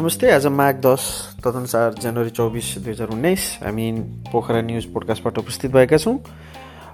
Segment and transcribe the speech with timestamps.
[0.00, 1.02] नमस्ते आज माघ दस
[1.44, 3.90] तदनुसार जनवरी चौबिस दुई हजार उन्नाइस हामी
[4.32, 6.16] पोखरा न्युज पोडकास्टबाट उपस्थित भएका छौँ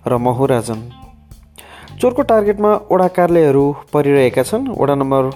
[0.06, 0.80] र म हो राजन।
[2.02, 5.30] चोरको टार्गेटमा ओडा कार्यालयहरू परिरहेका छन्। वडा नम्बर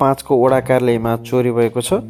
[0.00, 2.04] पाँचको ओडा कार्यालयमा चोरी भएको छ।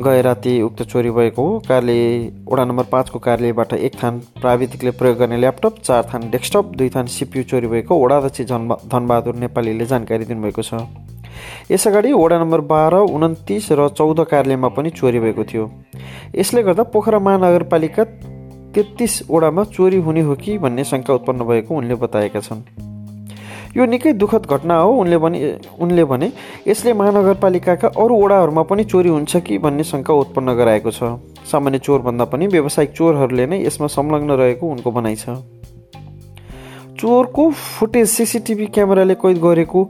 [0.00, 2.00] गए राति उक्त चोरी भएको हो। कार्यालय
[2.48, 7.06] वडा नम्बर पाँचको कार्यालयबाट एक थान प्राविधिकले प्रयोग गर्ने ल्यापटप चार थान डेस्कटप दुई थान
[7.12, 10.80] सिपियु चोरी भएको वडाध्यक्ष धन धनबहादुर नेपालीले जानकारी दिनुभएको छ।
[11.70, 15.70] यसअगाडि वडा नम्बर बाह्र उन्तिस र चौध कार्यालयमा पनि चोरी भएको थियो।
[16.34, 18.04] यसले गर्दा पोखरा महानगरपालिका
[18.74, 22.62] तेत्तिस वडामा चोरी हुने हो कि भन्ने शङ्का उत्पन्न भएको उनले बताएका छन्।
[23.76, 25.38] यो निकै दुःखद घटना हो उनले भने
[25.80, 26.28] उनले भने
[26.66, 32.24] यसले महानगरपालिकाका अरू वडाहरूमा पनि चोरी हुन्छ कि भन्ने शङ्का उत्पन्न गराएको छ। सामान्य चोरभन्दा
[32.24, 35.36] पनि व्यावसायिक चोरहरूले नै यसमा संलग्न रहेको उनको भनाइ छ।
[36.98, 39.80] चोरको फुटेज सिसिटिभी क्यामेराले कैद गरेको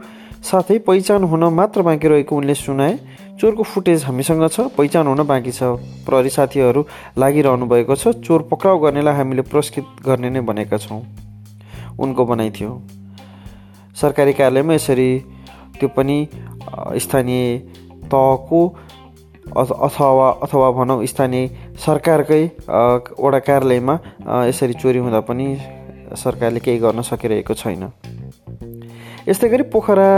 [0.44, 2.98] साथै पहिचान हुन मात्र बाँकी रहेको उनले सुनाए।
[3.40, 5.62] चोरको फुटेज हामीसँग छ पहिचान हुन बाँकी छ।
[6.06, 6.84] प्रहरी साथीहरू
[7.18, 11.02] लागिरहनु भएको छ चोर पक्राउ गर्नेलाई हामीले पुरस्कृत गर्ने नै भनेका छौँ।
[11.98, 12.72] उनको भनाइ थियो।
[13.96, 15.10] सरकारी कार्यालयमा यसरी
[15.78, 16.16] त्यो पनि
[16.96, 17.58] स्थानीय
[18.10, 18.60] तहको
[19.48, 21.46] अथवा अथवा भनौँ स्थानीय
[21.84, 23.94] सरकारकै वडा कार्यालयमा
[24.48, 25.46] यसरी चोरी हुँदा पनि
[26.16, 27.82] सरकारले केही गर्न सकिरहेको छैन।
[29.28, 30.08] यस्तै गरी पोखरा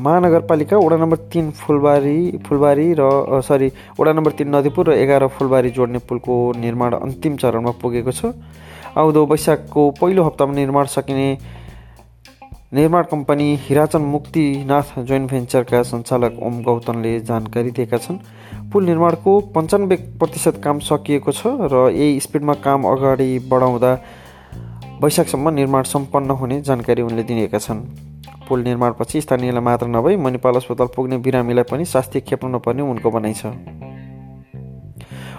[0.00, 5.70] महानगरपालिका वडा नम्बर तिन फुलबारी फुलबारी र सरी वडा नम्बर तिन नदीपुर र एघार फुलबारी
[5.76, 8.32] जोड्ने पुलको निर्माण अन्तिम चरणमा पुगेको छ।
[8.96, 11.28] आउँदो वैशाखको पहिलो हप्तामा निर्माण सकिने
[12.72, 18.18] निर्माण कम्पनी हिराचन मुक्तिनाथ जोइन्ट भेन्चरका सञ्चालक ओम गौतमले जानकारी दिएका छन्।
[18.72, 23.92] पुल निर्माणको पन्चानब्बे प्रतिशत काम सकिएको छ र यही स्पिडमा काम अगाडि बढाउँदा
[25.04, 27.84] वैशाखसम्म निर्माण सम्पन्न हुने जानकारी उनले दिएका छन्।
[28.48, 33.34] पुल निर्माणपछि स्थानीयलाई मात्र नभई मणिपाल अस्पताल पुग्ने बिरामीलाई पनि शास्ति खेप्नु नपर्ने उनको भनाइ
[33.34, 33.46] छ।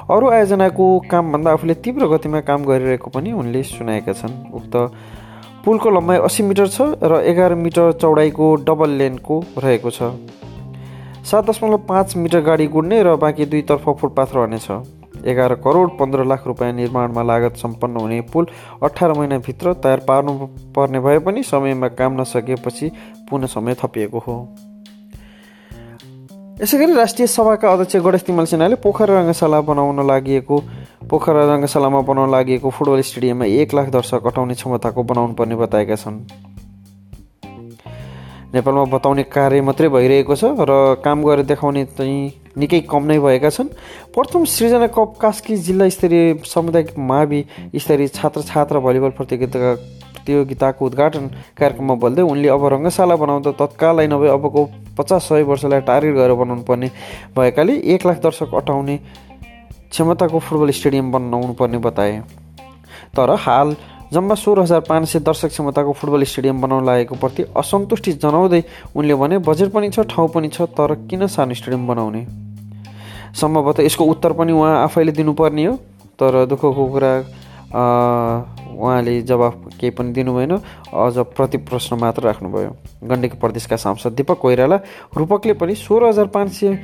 [0.06, 4.76] अरू आयोजनाको कामभन्दा आफूले तीव्र गतिमा काम गरिरहेको पनि उनले सुनाएका छन्। उक्त
[5.66, 10.14] पुलको लम्बाइ अस्सी मिटर छ र एघार मिटर चौडाइको डबल लेनको रहेको छ।
[11.26, 14.68] सात दशमलव पाँच मिटर गाडी गुड्ने र बाँकी दुईतर्फ फुटपाथ रहनेछ।
[15.26, 18.46] एघार करोड पन्ध्र लाख रुपियाँ निर्माणमा लागत सम्पन्न हुने पुल
[18.84, 20.34] अठार महिनाभित्र तयार पार्नु
[20.76, 22.92] पर्ने भए पनि समयमा काम नसकेपछि
[23.30, 24.36] पुनः समय थपिएको हो।
[26.62, 30.40] यसै गरी राष्ट्रिय सभाका अध्यक्ष गणेश तिमल सिन्हाले पोखरा रङ्गशाला बनाउन लागि
[31.10, 36.20] पोखरा रङ्गशालामा बनाउन लागि फुटबल स्टेडियममा एक लाख दर्शक अटाउने क्षमताको बनाउनु पर्ने बताएका छन्।
[38.54, 43.50] नेपालमा बताउने कार्य मात्रै भइरहेको छ र काम गरेर देखाउने चाहिँ निकै कम नै भएका
[43.50, 43.70] छन्।
[44.14, 47.44] प्रथम सृजना कप कास्की जिल्ला स्तरीय सामुदायिक मावि
[47.76, 49.76] स्तरीय छात्र छात्र भलिबल प्रतियोगिता
[50.16, 51.26] प्रतियोगिताको उद्घाटन
[51.58, 54.62] कार्यक्रममा बोल्दै उनले अब रङ्गशाला बनाउँदा तत्कालै नभए अबको
[54.98, 56.90] पचास सय वर्षलाई टार्गेट गरेर बनाउनु पर्ने
[57.36, 58.96] भएकाले एक लाख दर्शक अटाउने
[59.92, 62.22] क्षमताको फुटबल स्टेडियम बनाउनु पर्ने बताए।
[63.16, 63.76] तर हाल
[64.14, 68.64] जम्मा सोह्र हजार पाँच सय दर्शक क्षमताको फुटबल स्टेडियम बनाउन लागेको प्रति असन्तुष्टि जनाउँदै
[68.96, 72.26] उनले भने बजेट पनि छ ठाउँ पनि छ तर किन सानो स्टेडियम बनाउने?
[73.36, 75.74] सम्भवतः यसको उत्तर पनि उहाँ आफैले दिनुपर्ने हो।
[76.20, 77.12] तर दुःखको कुरा
[78.76, 82.72] उहाँले जवाफ केही पनि दिनुभएन। अझ प्रति प्रश्न मात्र राख्नुभयो।
[83.04, 84.80] गण्डकी प्रदेशका सांसद दिपक कोइराला
[85.18, 86.80] रूपकले पनि सोह्र हजार पाँच सय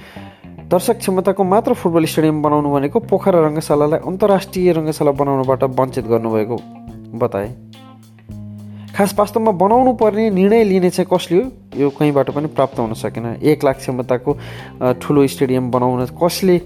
[0.72, 6.58] दर्शक क्षमताको मात्र फुटबल स्टेडियम बनाउनु भनेको पोखरा रङ्गशालालाई अन्तर्राष्ट्रिय रङ्गशाला बनाउनबाट वञ्चित गर्नुभएको
[7.20, 7.50] बताए।
[8.96, 11.50] खास वास्तवमा बनाउनु पर्ने निर्णय लिने चाहिँ कसले हो?
[11.74, 14.32] यो कहीँबाट पनि प्राप्त हुन सकेन। एक लाख क्षमताको
[15.02, 16.58] ठुलो स्टेडियम बनाउन कसले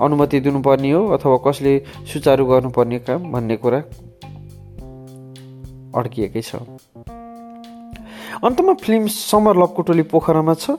[0.00, 1.72] अनुमति दिनुपर्ने हो अथवा कसले
[2.12, 3.78] सुचारू गर्नुपर्ने काम भन्ने कुरा
[5.94, 6.56] अड्किएकै छ।
[8.44, 10.76] अन्तमा फिल्म समर लभको टोली पोखरामा छ।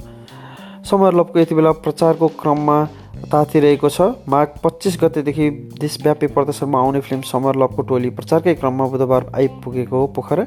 [0.89, 2.77] समर लभको यति बेला प्रचारको क्रममा
[3.31, 9.31] तातिरहेको छ। माघ पच्चिस गतेदेखि देशव्यापी प्रदर्शनमा आउने फिल्म समर लभको टोली प्रचारकै क्रममा बुधबार
[9.35, 10.45] आइपुगेको हो पोखरा।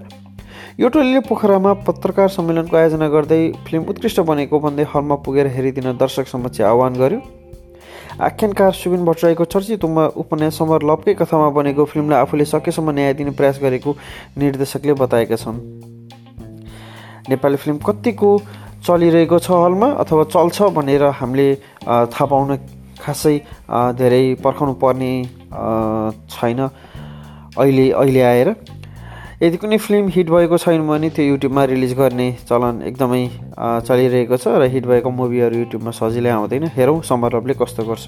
[0.80, 6.26] यो टोलीले पोखरामा पत्रकार सम्मेलनको आयोजना गर्दै फिल्म उत्कृष्ट बनेको भन्दै हलमा पुगेर हेरिदिन दर्शक
[6.28, 7.20] समक्ष आह्वान गर्यो।
[8.20, 9.84] आख्यानकार सुबिन भट्टराईको चर्चित
[10.22, 13.90] उपन्यास समर लभकै कथामा बनेको फिल्मलाई आफूले सकेसम्म न्याय दिने प्रयास गरेको
[14.38, 15.58] निर्देशकले बताएका छन्।
[17.30, 18.30] नेपाली फिल्म कतिको
[18.86, 21.48] चलिरहेको छ हलमा अथवा चल्छ भनेर हामीले
[22.12, 22.50] थाहा पाउन
[23.00, 23.36] खासै
[23.96, 25.12] धेरै पर्खाउनु पर्ने
[26.30, 26.60] छैन।
[27.58, 28.48] अहिले अहिले आएर
[29.42, 33.22] यदि कुनै फिल्म हिट भएको छैन भने त्यो युट्युबमा रिलिज गर्ने चलन एकदमै
[33.58, 38.06] चलिरहेको छ र हिट भएको मुभीहरू युट्युबमा सजिलै आउँदैन। हेरौँ समरभले कस्तो गर्छ।